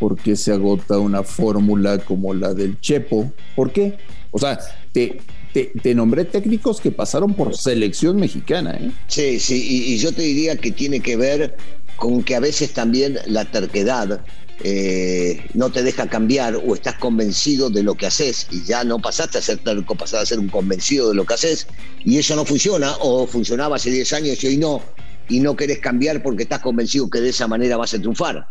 ¿Por 0.00 0.16
qué 0.16 0.34
se 0.34 0.52
agota 0.52 0.98
una 0.98 1.22
fórmula 1.22 1.98
como 1.98 2.34
la 2.34 2.52
del 2.52 2.80
Chepo? 2.80 3.32
¿Por 3.54 3.70
qué? 3.70 3.96
O 4.32 4.38
sea, 4.40 4.58
te, 4.92 5.94
nombré 5.94 6.24
técnicos 6.24 6.80
que 6.80 6.90
pasaron 6.90 7.34
por 7.34 7.56
selección 7.56 8.16
mexicana. 8.16 8.78
¿eh? 8.80 8.90
Sí, 9.08 9.40
sí, 9.40 9.84
y, 9.88 9.98
yo 9.98 10.12
te 10.12 10.22
diría 10.22 10.56
que 10.56 10.70
tiene 10.70 11.00
que 11.00 11.16
ver 11.16 11.56
con 11.96 12.22
que 12.22 12.36
a 12.36 12.40
veces 12.40 12.72
también 12.72 13.18
la 13.26 13.44
terquedad 13.44 14.24
eh, 14.64 15.44
no 15.54 15.70
te 15.70 15.82
deja 15.82 16.08
cambiar 16.08 16.56
o 16.56 16.74
estás 16.74 16.94
convencido 16.94 17.70
de 17.70 17.82
lo 17.82 17.94
que 17.94 18.06
haces 18.06 18.46
y 18.50 18.64
ya 18.64 18.84
no 18.84 18.98
pasaste 18.98 19.38
a 19.38 19.42
ser 19.42 19.58
terco, 19.58 19.94
pasaste 19.94 20.22
a 20.22 20.26
ser 20.26 20.38
un 20.38 20.48
convencido 20.48 21.08
de 21.08 21.14
lo 21.14 21.24
que 21.24 21.34
haces 21.34 21.66
y 22.04 22.18
eso 22.18 22.36
no 22.36 22.44
funciona 22.44 22.94
o 23.00 23.26
funcionaba 23.26 23.76
hace 23.76 23.90
10 23.90 24.12
años 24.12 24.44
y 24.44 24.46
hoy 24.46 24.56
no 24.56 24.82
y 25.28 25.40
no 25.40 25.56
querés 25.56 25.78
cambiar 25.78 26.22
porque 26.22 26.42
estás 26.42 26.60
convencido 26.60 27.08
que 27.08 27.20
de 27.20 27.30
esa 27.30 27.46
manera 27.46 27.76
vas 27.76 27.94
a 27.94 27.98
triunfar. 27.98 28.46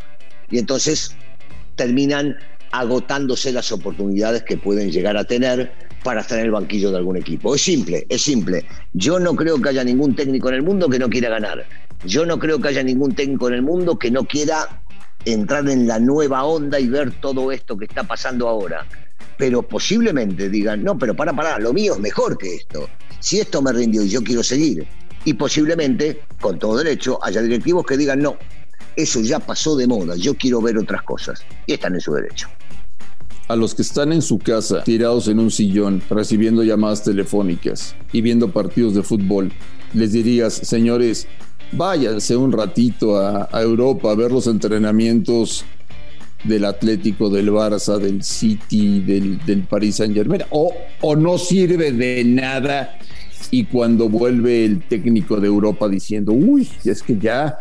Y 0.49 0.57
entonces 0.57 1.15
terminan 1.75 2.35
agotándose 2.71 3.51
las 3.51 3.71
oportunidades 3.71 4.43
que 4.43 4.57
pueden 4.57 4.91
llegar 4.91 5.17
a 5.17 5.25
tener 5.25 5.71
para 6.03 6.21
estar 6.21 6.39
en 6.39 6.45
el 6.45 6.51
banquillo 6.51 6.91
de 6.91 6.97
algún 6.97 7.17
equipo. 7.17 7.55
Es 7.55 7.61
simple, 7.61 8.05
es 8.09 8.21
simple. 8.21 8.65
Yo 8.93 9.19
no 9.19 9.35
creo 9.35 9.61
que 9.61 9.69
haya 9.69 9.83
ningún 9.83 10.15
técnico 10.15 10.49
en 10.49 10.55
el 10.55 10.63
mundo 10.63 10.89
que 10.89 10.99
no 10.99 11.09
quiera 11.09 11.29
ganar. 11.29 11.65
Yo 12.05 12.25
no 12.25 12.39
creo 12.39 12.59
que 12.59 12.69
haya 12.69 12.83
ningún 12.83 13.13
técnico 13.13 13.47
en 13.47 13.55
el 13.55 13.61
mundo 13.61 13.99
que 13.99 14.09
no 14.09 14.25
quiera 14.25 14.83
entrar 15.25 15.69
en 15.69 15.87
la 15.87 15.99
nueva 15.99 16.43
onda 16.43 16.79
y 16.79 16.87
ver 16.87 17.11
todo 17.19 17.51
esto 17.51 17.77
que 17.77 17.85
está 17.85 18.03
pasando 18.03 18.47
ahora. 18.47 18.85
Pero 19.37 19.61
posiblemente 19.61 20.49
digan, 20.49 20.83
no, 20.83 20.97
pero 20.97 21.15
para, 21.15 21.33
para, 21.33 21.59
lo 21.59 21.73
mío 21.73 21.93
es 21.93 21.99
mejor 21.99 22.37
que 22.37 22.55
esto. 22.55 22.89
Si 23.19 23.39
esto 23.39 23.61
me 23.61 23.71
rindió 23.71 24.03
y 24.03 24.09
yo 24.09 24.23
quiero 24.23 24.43
seguir. 24.43 24.85
Y 25.23 25.35
posiblemente, 25.35 26.23
con 26.39 26.57
todo 26.57 26.77
derecho, 26.77 27.23
haya 27.23 27.41
directivos 27.41 27.85
que 27.85 27.95
digan, 27.95 28.19
no, 28.19 28.37
eso 28.95 29.21
ya 29.21 29.39
pasó 29.39 29.75
de 29.75 29.85
moda, 29.85 30.15
yo 30.15 30.33
quiero 30.35 30.61
ver 30.61 30.79
otras 30.79 31.03
cosas. 31.03 31.43
Y 31.67 31.73
están 31.73 31.93
en 31.93 32.01
su 32.01 32.13
derecho 32.13 32.47
a 33.51 33.55
los 33.57 33.75
que 33.75 33.81
están 33.81 34.13
en 34.13 34.21
su 34.21 34.39
casa, 34.39 34.81
tirados 34.83 35.27
en 35.27 35.37
un 35.39 35.51
sillón, 35.51 36.01
recibiendo 36.09 36.63
llamadas 36.63 37.03
telefónicas 37.03 37.95
y 38.13 38.21
viendo 38.21 38.49
partidos 38.49 38.95
de 38.95 39.03
fútbol, 39.03 39.51
les 39.93 40.13
dirías, 40.13 40.53
señores, 40.53 41.27
váyanse 41.73 42.37
un 42.37 42.53
ratito 42.53 43.17
a, 43.17 43.49
Europa 43.61 44.09
a 44.09 44.15
ver 44.15 44.31
los 44.31 44.47
entrenamientos 44.47 45.65
del 46.45 46.63
Atlético, 46.63 47.29
del 47.29 47.51
Barça, 47.51 47.97
del 47.97 48.23
City, 48.23 49.01
del, 49.01 49.65
Paris 49.69 49.97
Saint 49.97 50.13
Germain, 50.13 50.43
o, 50.49 50.73
o 51.01 51.15
no 51.17 51.37
sirve 51.37 51.91
de 51.91 52.23
nada 52.23 52.97
y 53.51 53.65
cuando 53.65 54.07
vuelve 54.07 54.63
el 54.63 54.81
técnico 54.81 55.41
de 55.41 55.47
Europa 55.47 55.89
diciendo, 55.89 56.31
uy, 56.31 56.69
es 56.85 57.03
que 57.03 57.17
ya 57.17 57.57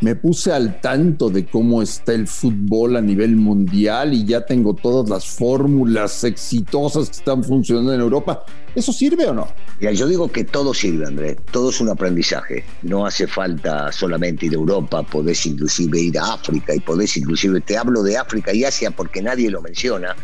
me 0.00 0.14
puse 0.14 0.52
al 0.52 0.80
tanto 0.80 1.28
de 1.28 1.46
cómo 1.46 1.82
está 1.82 2.12
el 2.12 2.26
fútbol 2.26 2.96
a 2.96 3.00
nivel 3.00 3.36
mundial 3.36 4.14
y 4.14 4.24
ya 4.24 4.46
tengo 4.46 4.74
todas 4.74 5.10
las 5.10 5.26
fórmulas 5.26 6.22
exitosas 6.24 7.10
que 7.10 7.16
están 7.16 7.42
funcionando 7.42 7.92
en 7.92 8.00
Europa. 8.00 8.44
¿Eso 8.74 8.92
sirve 8.92 9.26
o 9.26 9.34
no? 9.34 9.48
Ya, 9.80 9.90
yo 9.90 10.06
digo 10.06 10.30
que 10.30 10.44
todo 10.44 10.72
sirve, 10.72 11.06
Andrés. 11.06 11.36
Todo 11.50 11.70
es 11.70 11.80
un 11.80 11.88
aprendizaje. 11.88 12.64
No 12.82 13.06
hace 13.06 13.26
falta 13.26 13.90
solamente 13.90 14.46
ir 14.46 14.52
a 14.52 14.56
Europa, 14.56 15.02
podés 15.02 15.44
inclusive 15.46 16.00
ir 16.00 16.18
a 16.18 16.34
África 16.34 16.74
y 16.74 16.80
podés 16.80 17.16
inclusive, 17.16 17.60
te 17.60 17.76
hablo 17.76 18.02
de 18.02 18.16
África 18.16 18.54
y 18.54 18.64
Asia 18.64 18.90
porque 18.90 19.20
nadie 19.20 19.50
lo 19.50 19.60
menciona, 19.62 20.14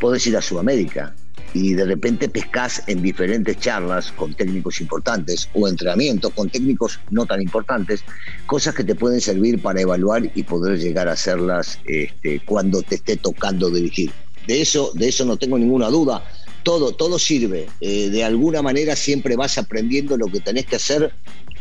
podés 0.00 0.26
ir 0.26 0.36
a 0.36 0.42
Sudamérica 0.42 1.14
y 1.54 1.74
de 1.74 1.84
repente 1.84 2.28
pescas 2.28 2.82
en 2.86 3.02
diferentes 3.02 3.58
charlas 3.58 4.12
con 4.12 4.34
técnicos 4.34 4.80
importantes 4.80 5.48
o 5.54 5.68
entrenamientos 5.68 6.32
con 6.34 6.50
técnicos 6.50 7.00
no 7.10 7.26
tan 7.26 7.40
importantes, 7.40 8.04
cosas 8.46 8.74
que 8.74 8.84
te 8.84 8.94
pueden 8.94 9.20
servir 9.20 9.60
para 9.60 9.80
evaluar 9.80 10.30
y 10.34 10.42
poder 10.42 10.78
llegar 10.78 11.08
a 11.08 11.12
hacerlas 11.12 11.78
este, 11.84 12.40
cuando 12.40 12.82
te 12.82 12.96
esté 12.96 13.16
tocando 13.16 13.70
dirigir. 13.70 14.10
De 14.46 14.60
eso, 14.60 14.92
de 14.94 15.08
eso 15.08 15.24
no 15.24 15.36
tengo 15.36 15.58
ninguna 15.58 15.88
duda. 15.88 16.24
Todo, 16.62 16.92
todo 16.92 17.18
sirve. 17.18 17.66
Eh, 17.80 18.10
de 18.10 18.24
alguna 18.24 18.62
manera 18.62 18.96
siempre 18.96 19.36
vas 19.36 19.58
aprendiendo 19.58 20.16
lo 20.16 20.26
que 20.26 20.40
tenés 20.40 20.66
que 20.66 20.76
hacer 20.76 21.12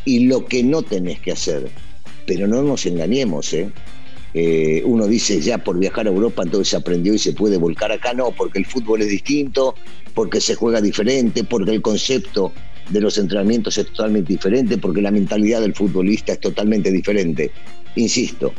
y 0.05 0.27
lo 0.27 0.45
que 0.45 0.63
no 0.63 0.81
tenés 0.81 1.19
que 1.19 1.31
hacer. 1.31 1.69
Pero 2.25 2.47
no 2.47 2.61
nos 2.63 2.85
engañemos, 2.85 3.53
¿eh? 3.53 3.69
Eh, 4.39 4.83
uno 4.85 5.07
dice 5.07 5.41
ya 5.41 5.57
por 5.57 5.79
viajar 5.79 6.05
a 6.05 6.11
Europa 6.11 6.43
entonces 6.43 6.67
se 6.67 6.75
aprendió 6.75 7.11
y 7.11 7.17
se 7.17 7.33
puede 7.33 7.57
volcar 7.57 7.91
acá, 7.91 8.13
no, 8.13 8.29
porque 8.29 8.59
el 8.59 8.67
fútbol 8.67 9.01
es 9.01 9.09
distinto, 9.09 9.73
porque 10.13 10.39
se 10.39 10.53
juega 10.53 10.79
diferente, 10.79 11.43
porque 11.43 11.71
el 11.71 11.81
concepto 11.81 12.53
de 12.91 13.01
los 13.01 13.17
entrenamientos 13.17 13.79
es 13.79 13.87
totalmente 13.87 14.33
diferente, 14.33 14.77
porque 14.77 15.01
la 15.01 15.09
mentalidad 15.09 15.61
del 15.61 15.73
futbolista 15.73 16.33
es 16.33 16.39
totalmente 16.39 16.91
diferente. 16.91 17.49
Insisto, 17.95 18.53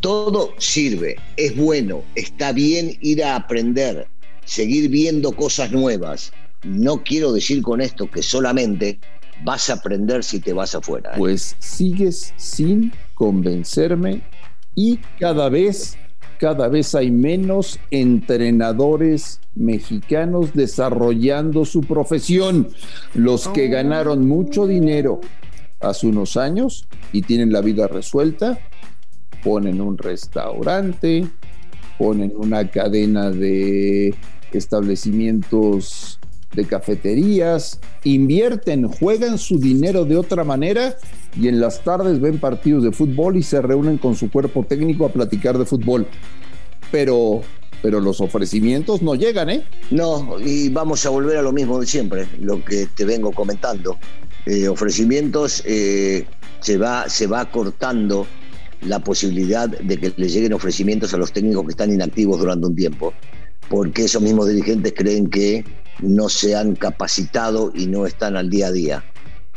todo 0.00 0.54
sirve, 0.56 1.16
es 1.36 1.54
bueno, 1.54 2.04
está 2.14 2.52
bien 2.52 2.96
ir 3.02 3.22
a 3.22 3.36
aprender, 3.36 4.06
seguir 4.46 4.88
viendo 4.88 5.32
cosas 5.32 5.72
nuevas. 5.72 6.32
No 6.62 7.04
quiero 7.04 7.34
decir 7.34 7.60
con 7.60 7.82
esto 7.82 8.10
que 8.10 8.22
solamente 8.22 8.98
vas 9.44 9.68
a 9.68 9.74
aprender 9.74 10.24
si 10.24 10.40
te 10.40 10.54
vas 10.54 10.74
afuera. 10.74 11.10
¿eh? 11.10 11.18
Pues 11.18 11.54
sigues 11.58 12.32
sin 12.38 12.92
convencerme 13.14 14.22
y 14.78 15.00
cada 15.18 15.48
vez, 15.48 15.98
cada 16.38 16.68
vez 16.68 16.94
hay 16.94 17.10
menos 17.10 17.80
entrenadores 17.90 19.40
mexicanos 19.56 20.54
desarrollando 20.54 21.64
su 21.64 21.80
profesión. 21.80 22.68
Los 23.12 23.48
que 23.48 23.66
oh. 23.66 23.72
ganaron 23.72 24.28
mucho 24.28 24.68
dinero 24.68 25.20
hace 25.80 26.06
unos 26.06 26.36
años 26.36 26.86
y 27.12 27.22
tienen 27.22 27.52
la 27.52 27.60
vida 27.60 27.88
resuelta, 27.88 28.56
ponen 29.42 29.80
un 29.80 29.98
restaurante, 29.98 31.26
ponen 31.98 32.32
una 32.36 32.70
cadena 32.70 33.32
de 33.32 34.14
establecimientos 34.52 36.20
de 36.54 36.64
cafeterías, 36.64 37.78
invierten, 38.04 38.88
juegan 38.88 39.38
su 39.38 39.58
dinero 39.58 40.04
de 40.04 40.16
otra 40.16 40.44
manera 40.44 40.96
y 41.36 41.48
en 41.48 41.60
las 41.60 41.84
tardes 41.84 42.20
ven 42.20 42.38
partidos 42.38 42.82
de 42.82 42.92
fútbol 42.92 43.36
y 43.36 43.42
se 43.42 43.60
reúnen 43.60 43.98
con 43.98 44.14
su 44.14 44.30
cuerpo 44.30 44.64
técnico 44.64 45.06
a 45.06 45.10
platicar 45.10 45.58
de 45.58 45.66
fútbol. 45.66 46.06
Pero, 46.90 47.42
pero 47.82 48.00
los 48.00 48.20
ofrecimientos 48.20 49.02
no 49.02 49.14
llegan, 49.14 49.50
¿eh? 49.50 49.64
No, 49.90 50.38
y 50.40 50.70
vamos 50.70 51.04
a 51.04 51.10
volver 51.10 51.36
a 51.36 51.42
lo 51.42 51.52
mismo 51.52 51.78
de 51.78 51.86
siempre, 51.86 52.26
lo 52.40 52.64
que 52.64 52.86
te 52.86 53.04
vengo 53.04 53.30
comentando. 53.32 53.98
Eh, 54.46 54.68
ofrecimientos 54.68 55.62
eh, 55.66 56.24
se, 56.60 56.78
va, 56.78 57.08
se 57.08 57.26
va 57.26 57.50
cortando 57.50 58.26
la 58.80 59.00
posibilidad 59.00 59.68
de 59.68 59.96
que 59.98 60.12
le 60.16 60.28
lleguen 60.28 60.52
ofrecimientos 60.54 61.12
a 61.12 61.18
los 61.18 61.32
técnicos 61.32 61.64
que 61.64 61.70
están 61.72 61.92
inactivos 61.92 62.38
durante 62.38 62.66
un 62.66 62.74
tiempo, 62.74 63.12
porque 63.68 64.04
esos 64.04 64.22
mismos 64.22 64.48
dirigentes 64.48 64.94
creen 64.96 65.28
que 65.28 65.64
no 66.00 66.28
se 66.28 66.56
han 66.56 66.74
capacitado 66.74 67.72
y 67.74 67.86
no 67.86 68.06
están 68.06 68.36
al 68.36 68.50
día 68.50 68.68
a 68.68 68.72
día. 68.72 69.04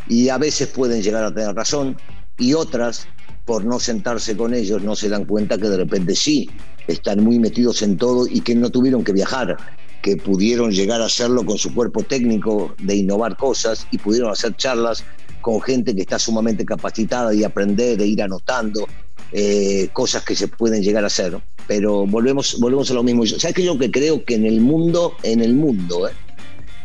Y 0.08 0.30
a 0.30 0.38
veces 0.38 0.68
pueden 0.68 1.02
llegar 1.02 1.24
a 1.24 1.34
tener 1.34 1.56
razón 1.56 1.98
y 2.38 2.54
otras, 2.54 3.08
por 3.46 3.66
no 3.66 3.80
sentarse 3.80 4.36
con 4.36 4.54
ellos, 4.54 4.82
no 4.84 4.96
se 4.96 5.10
dan 5.10 5.26
cuenta 5.26 5.58
que 5.58 5.70
de 5.70 5.78
repente 5.78 6.16
sí, 6.16 6.50
están 6.88 7.24
muy 7.24 7.40
metidos 7.40 7.82
en 7.82 7.98
todo 7.98 8.28
y 8.28 8.42
que 8.42 8.56
no 8.56 8.70
tuvieron 8.70 9.04
que 9.04 9.14
viajar, 9.14 9.58
que 10.02 10.18
pudieron 10.18 10.72
llegar 10.72 11.02
a 11.02 11.06
hacerlo 11.06 11.46
con 11.46 11.58
su 11.58 11.74
cuerpo 11.74 12.04
técnico 12.04 12.74
de 12.80 12.96
innovar 12.96 13.38
cosas 13.38 13.88
y 13.92 13.98
pudieron 13.98 14.32
hacer 14.32 14.56
charlas 14.56 15.04
con 15.42 15.62
gente 15.62 15.96
que 15.96 16.02
está 16.02 16.20
sumamente 16.20 16.66
capacitada 16.66 17.34
y 17.34 17.44
aprender, 17.44 17.98
de 17.98 18.08
ir 18.08 18.22
anotando 18.22 18.88
eh, 19.32 19.90
cosas 19.94 20.24
que 20.24 20.36
se 20.36 20.48
pueden 20.48 20.84
llegar 20.84 21.04
a 21.04 21.08
hacer. 21.08 21.40
Pero 21.68 22.06
volvemos, 22.06 22.60
volvemos 22.60 22.90
a 22.92 22.94
lo 22.94 23.04
mismo. 23.04 23.26
¿Sabes 23.26 23.56
que 23.56 23.64
yo 23.64 23.78
que 23.78 23.92
creo 23.92 24.24
que 24.24 24.36
en 24.36 24.46
el 24.46 24.62
mundo, 24.62 25.16
en 25.24 25.42
el 25.42 25.56
mundo, 25.56 26.08
eh, 26.08 26.12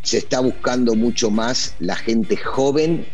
se 0.07 0.19
está 0.19 0.39
buscando 0.39 0.95
mucho 0.95 1.33
más 1.33 1.75
la 1.81 1.97
gente 1.97 2.37
joven 2.37 3.05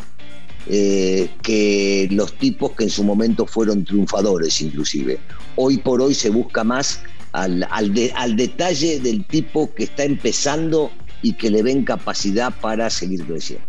eh, 0.69 1.31
que 1.43 2.07
los 2.11 2.35
tipos 2.35 2.73
que 2.73 2.85
en 2.85 2.91
su 2.91 3.03
momento 3.03 3.47
fueron 3.47 3.83
triunfadores 3.83 4.61
inclusive. 4.61 5.19
Hoy 5.57 5.79
por 5.79 6.03
hoy 6.03 6.13
se 6.13 6.29
busca 6.29 6.65
más 6.65 7.03
al, 7.33 7.67
al, 7.71 8.37
detalle 8.37 9.01
del 9.01 9.25
tipo 9.25 9.73
que 9.75 9.85
está 9.85 10.05
empezando 10.05 10.91
y 11.23 11.33
que 11.33 11.51
le 11.51 11.63
ven 11.63 11.83
capacidad 11.87 12.53
para 12.61 12.91
seguir 12.91 13.25
creciendo. 13.25 13.65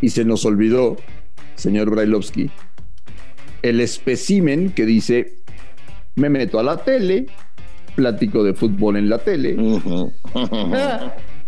Y 0.00 0.10
se 0.10 0.24
nos 0.24 0.44
olvidó, 0.44 0.96
señor 1.56 1.90
Brailovsky, 1.90 2.52
el 3.62 3.80
especimen 3.80 4.70
que 4.70 4.86
dice, 4.86 5.38
me 6.14 6.30
meto 6.30 6.60
a 6.60 6.62
la 6.62 6.84
tele, 6.84 7.26
platico 7.96 8.44
de 8.44 8.54
fútbol 8.54 8.96
en 8.96 9.08
la 9.08 9.18
tele, 9.18 9.56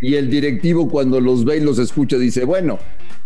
y 0.03 0.17
el 0.17 0.29
directivo 0.29 0.89
cuando 0.89 1.21
los 1.21 1.45
ve 1.45 1.59
y 1.59 1.61
los 1.61 1.79
escucha 1.79 2.19
dice, 2.19 2.45
bueno, 2.45 2.79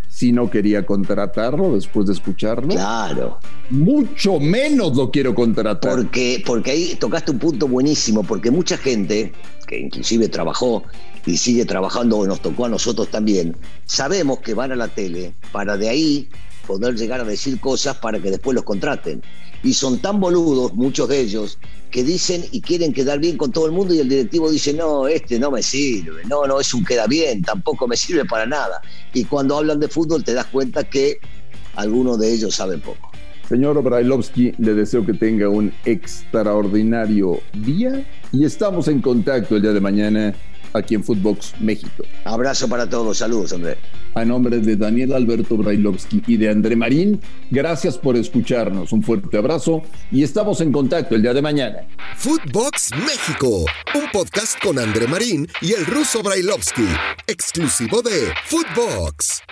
si 0.09 0.31
no 0.31 0.51
quería 0.51 0.85
contratarlo 0.87 1.75
después 1.75 2.07
de 2.07 2.13
escucharlo. 2.13 2.69
Claro. 2.69 3.39
Mucho 3.71 4.39
menos 4.39 4.97
lo 4.97 5.11
quiero 5.11 5.35
contratar. 5.35 5.91
Porque, 5.91 6.43
porque 6.47 6.71
ahí 6.71 6.97
tocaste 7.01 7.33
un 7.33 7.39
punto 7.39 7.67
buenísimo, 7.67 8.23
porque 8.23 8.51
mucha 8.51 8.77
gente, 8.77 9.33
que 9.67 9.81
inclusive 9.81 10.29
trabajó 10.29 10.85
y 11.25 11.39
sigue 11.39 11.65
trabajando, 11.65 12.19
o 12.19 12.27
nos 12.27 12.41
tocó 12.41 12.67
a 12.67 12.69
nosotros 12.69 13.11
también, 13.11 13.57
sabemos 13.87 14.39
que 14.41 14.55
van 14.55 14.71
a 14.73 14.77
la 14.77 14.89
tele 14.89 15.33
para 15.53 15.77
de 15.77 15.89
ahí 15.89 16.29
poder 16.67 16.95
llegar 16.97 17.21
a 17.21 17.25
decir 17.25 17.61
cosas 17.61 17.97
para 17.99 18.21
que 18.21 18.31
después 18.31 18.55
los 18.55 18.65
contraten. 18.65 19.23
Y 19.63 19.73
son 19.75 19.99
tan 19.99 20.21
boludos, 20.21 20.75
muchos 20.75 21.09
de 21.09 21.21
ellos, 21.21 21.59
que 21.91 22.05
dicen 22.05 22.45
y 22.53 22.61
quieren 22.61 22.93
quedar 22.93 23.19
bien 23.19 23.37
con 23.37 23.53
todo 23.53 23.67
el 23.67 23.73
mundo 23.73 23.95
y 23.95 24.01
el 24.01 24.09
directivo 24.09 24.51
dice, 24.51 24.73
no, 24.75 25.07
este 25.07 25.39
no 25.39 25.51
me 25.51 25.63
sirve, 25.63 26.25
no, 26.29 26.47
no, 26.47 26.61
es 26.61 26.75
un 26.75 26.85
queda 26.85 27.07
bien, 27.07 27.43
tampoco 27.43 27.89
me 27.89 27.97
sirve 27.97 28.25
para 28.25 28.47
nada. 28.47 28.81
Y 29.15 29.25
cuando 29.25 29.57
hablan 29.57 29.81
de 29.81 29.89
fútbol 29.89 30.23
te 30.23 30.35
das 30.35 30.47
cuenta 30.47 30.85
que 30.85 31.19
algunos 31.75 32.19
de 32.19 32.33
ellos 32.33 32.55
saben 32.55 32.81
poco. 32.81 33.11
Señor 33.49 33.81
Brailovsky, 33.81 34.55
le 34.59 34.75
deseo 34.75 35.07
que 35.07 35.15
tenga 35.15 35.49
un 35.49 35.73
extraordinario 35.85 37.41
día 37.53 38.05
y 38.33 38.45
estamos 38.45 38.89
en 38.89 39.01
contacto 39.01 39.55
el 39.55 39.63
día 39.63 39.73
de 39.73 39.81
mañana 39.81 40.35
aquí 40.77 40.95
en 40.95 41.05
Footbox 41.05 41.55
México. 41.61 42.05
Abrazo 42.25 42.69
para 42.69 42.89
todos, 42.89 43.19
saludos, 43.19 43.53
André. 43.53 43.79
A 44.15 44.25
nombre 44.25 44.59
de 44.59 44.77
Daniel 44.77 45.13
Alberto 45.13 45.57
Brailovsky 45.57 46.23
y 46.27 46.37
de 46.37 46.49
André 46.49 46.77
Marín, 46.77 47.21
gracias 47.51 47.99
por 47.99 48.17
escucharnos. 48.17 48.93
Un 48.93 49.03
fuerte 49.03 49.37
abrazo 49.37 49.83
y 50.11 50.23
estamos 50.23 50.61
en 50.61 50.73
contacto 50.73 51.15
el 51.15 51.23
día 51.23 51.35
de 51.35 51.43
mañana. 51.43 51.79
Footbox 52.17 52.91
México, 52.97 53.67
un 53.95 54.11
podcast 54.13 54.63
con 54.63 54.79
André 54.79 55.07
Marín 55.07 55.49
y 55.61 55.73
el 55.73 55.85
ruso 55.85 56.23
Brailovsky, 56.23 56.87
exclusivo 57.27 58.03
de 58.03 58.33
Footbox. 58.47 59.43